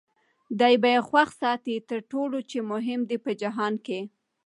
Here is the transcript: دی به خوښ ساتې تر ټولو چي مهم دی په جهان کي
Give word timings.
دی 0.59 0.73
به 0.81 0.91
خوښ 1.07 1.29
ساتې 1.41 1.75
تر 1.89 1.99
ټولو 2.11 2.37
چي 2.49 2.57
مهم 2.71 3.01
دی 3.09 3.17
په 3.25 3.31
جهان 3.41 3.73
کي 3.85 3.99